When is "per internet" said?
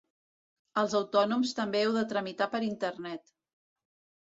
2.57-3.35